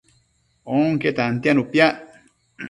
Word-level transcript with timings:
Onque 0.77 1.11
tantianu 1.19 1.63
piac 1.71 1.95